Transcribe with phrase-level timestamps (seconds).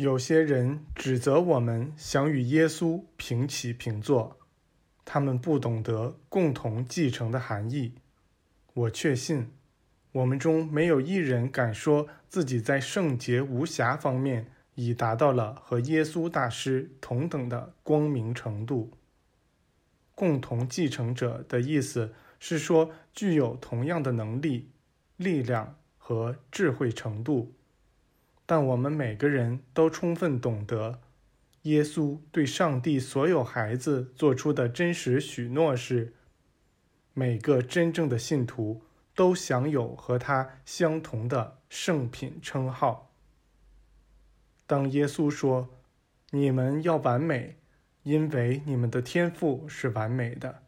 [0.00, 4.38] 有些人指责我们想与耶稣平起平坐，
[5.04, 7.96] 他们不懂得共同继承的含义。
[8.72, 9.50] 我确信，
[10.12, 18.92] 我们中没有一人敢说自己在圣洁无瑕方面已达到了和耶稣大师同等的光明程度。
[20.14, 24.70] 共同继承者的意思是说，具有同样的能力、
[25.18, 27.54] 力量和智慧程度。
[28.50, 30.98] 但我们每个人都充分懂得，
[31.62, 36.14] 耶稣对上帝所有孩子做出的真实许诺是：
[37.14, 38.82] 每个真正的信徒
[39.14, 43.12] 都享有和他相同的圣品称号。
[44.66, 45.68] 当耶稣说
[46.34, 47.60] ：“你们要完美，
[48.02, 50.64] 因为你们的天赋是完美的。”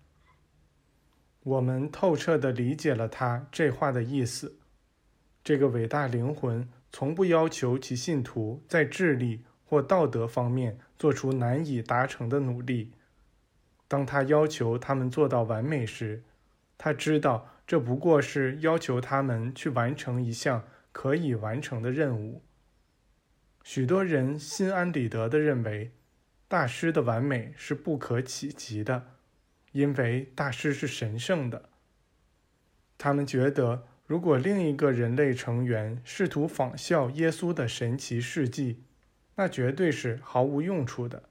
[1.42, 4.60] 我们透彻地理解了他这话的意思。
[5.42, 6.68] 这个伟大灵魂。
[6.94, 12.92] 从不要求其信徒在智力或道德方面做出难以达成的努力。
[13.88, 16.22] 当他要求他们做到完美时，
[16.76, 22.42] 他知道这不过是要求他们去完成一项可以完成的任务。
[23.64, 25.92] 许多人心安理得地认为，
[26.46, 29.14] 大师的完美是不可企及的，
[29.72, 31.70] 因为大师是神圣的。
[32.98, 33.88] 他们觉得。
[34.12, 38.82] 如果另一个人类成员试图仿效耶稣的神奇事迹，
[39.36, 41.22] 那绝对是毫无用处的。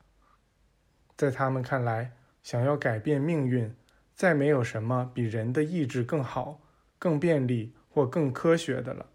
[1.16, 3.72] 在他们看来，想要改变命运，
[4.16, 6.60] 再没有什么比人的意志更好、
[6.98, 9.12] 更便利或更科学的了。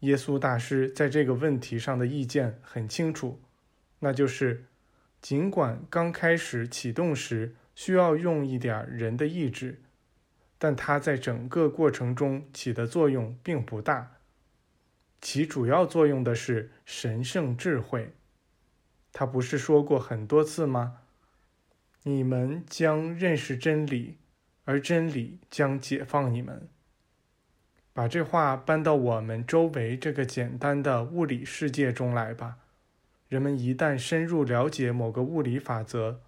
[0.00, 3.40] 耶稣大师在这个问题上的意见很清楚，
[4.00, 4.64] 那就是：
[5.22, 9.80] 尽管刚开始启动时需要用一点人的意志。
[10.58, 14.16] 但它在整个过程中起的作用并不大，
[15.20, 18.12] 其主要作用的是神圣智慧。
[19.12, 20.98] 他不是说过很多次吗？
[22.02, 24.18] 你们将认识真理，
[24.64, 26.68] 而真理将解放你们。
[27.92, 32.58] 把这话搬到我们周围这个简单的物理世界中来吧。
[33.28, 36.20] 人们一旦深入了解某个物理法则，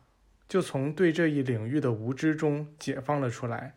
[0.49, 3.77] 就从对这一领域的无知中解放了出来。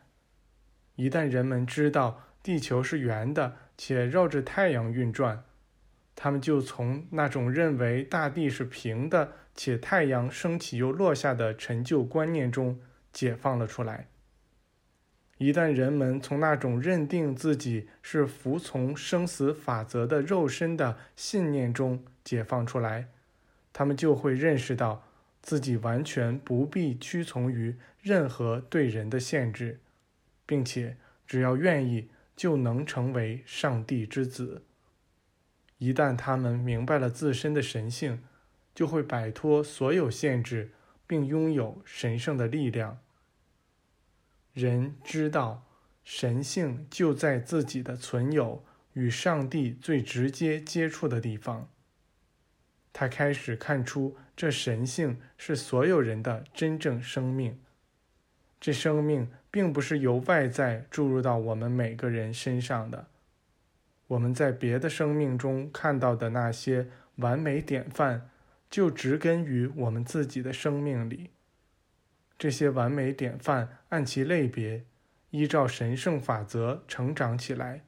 [0.95, 5.43] 一旦人们知道地球是圆的且绕着太阳运转，
[6.15, 12.79] 他们就从那种认为大地是平的且太阳升起又落下的陈旧观念中
[13.11, 14.07] 解放了出来。
[15.39, 23.09] 一旦人们从那种认定自己是服从生死法则的肉身的信念中解放出来，
[23.73, 25.03] 他们就会认识到
[25.41, 29.79] 自己完全不必屈从于任何对人的限制。
[30.53, 34.61] 并且，只要愿意，就能成为上帝之子。
[35.79, 38.21] 一旦他们明白了自身的神性，
[38.75, 40.71] 就会摆脱所有限制，
[41.07, 42.99] 并拥有神圣的力量。
[44.53, 45.65] 人知道
[46.03, 51.67] 神性就在自己的存有与上帝最直接接触的地方。
[52.93, 57.59] 他开始看出，这神性是所有人的真正生命。
[58.63, 63.07] 这生命并不是由外在注入到我们每个人身上的。
[64.07, 66.87] 我们在别的生命中看到的那些
[67.17, 68.29] 完美典范，
[68.69, 71.31] 就植根于我们自己的生命里。
[72.37, 74.85] 这些完美典范按其类别，
[75.31, 77.83] 依照神圣法则成长起来。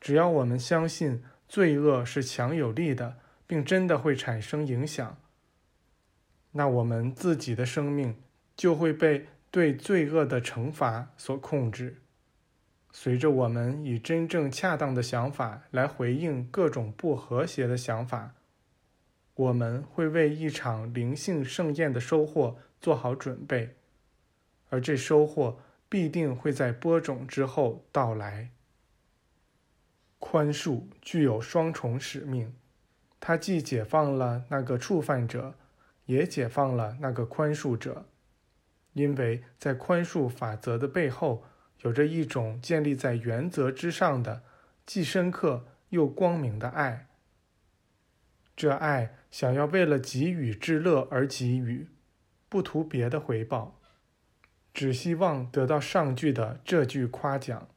[0.00, 5.16] 只要我们相信罪恶是强有力的，并真的会产生影响，
[6.50, 8.16] 那我们自己的生命
[8.56, 9.28] 就会被。
[9.50, 12.02] 对罪恶的惩罚所控制。
[12.92, 18.34] 随着我们以真正恰当的想法来回应各种不和谐的想法，
[19.34, 23.76] 我们会为一场灵性盛宴的收获做好准备，
[24.70, 28.50] 而这收获必定会在播种之后到来。
[30.18, 32.54] 宽恕具有双重使命，
[33.18, 35.54] 它既解放了那个触犯者，
[36.06, 38.04] 也解放了那个宽恕者。
[38.92, 41.44] 因为在宽恕法则的背后，
[41.82, 44.42] 有着一种建立在原则之上的、
[44.84, 47.08] 既深刻又光明的爱。
[48.56, 51.88] 这爱想要为了给予之乐而给予，
[52.48, 53.80] 不图别的回报，
[54.74, 57.68] 只希望得到上句的这句夸奖：“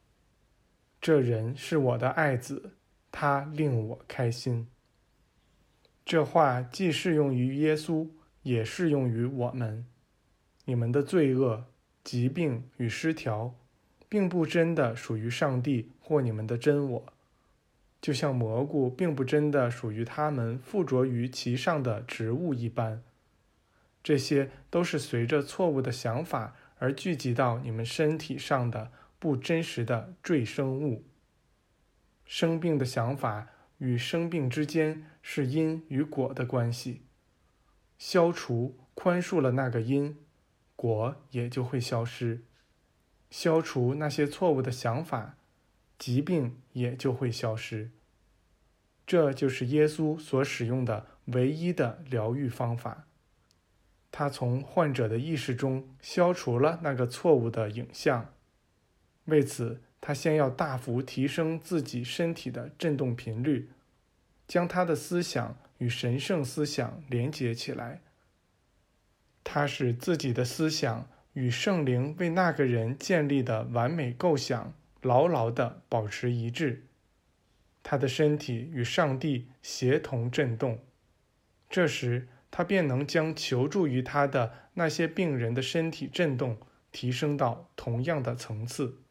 [1.00, 2.72] 这人是我的爱子，
[3.10, 4.68] 他令我开心。”
[6.04, 8.10] 这话既适用于耶稣，
[8.42, 9.86] 也适用于我们。
[10.66, 11.64] 你们的罪恶、
[12.02, 13.54] 疾病与失调，
[14.08, 17.12] 并不真的属于上帝或你们的真我。
[18.00, 23.02] 就像蘑菇并不真的属于它们附着于其上的植物一般。
[24.02, 31.04] 这些都是随着错误的想法而聚集到你们身体上的不真实的赘生物。
[32.26, 37.02] 生病的想法与生病之间是因与果的关系。
[37.96, 40.18] 消除、宽恕了那个因，
[40.76, 42.42] 果也就会消失。
[43.30, 45.36] 消除那些错误的想法。
[45.96, 47.92] 疾病也就会消失。
[49.06, 53.06] 这就是耶稣所使用的唯一的疗愈方法。
[54.10, 58.34] 他从患者的意识中消除了那个错误的影像。
[59.26, 63.70] 为此，他先要大幅提升自己身体的振动频率，
[64.46, 68.02] 将他的思想与神圣思想连接起来。
[69.44, 74.74] 他使自己的思想与圣灵为那个人建立的完美构想。
[75.02, 76.86] 牢牢地保持一致，
[77.82, 80.78] 他的身体与上帝协同震动，
[81.68, 86.56] 这时他便能将求助于他的那些病人的身体震动
[86.90, 89.02] 提升到同样的层次。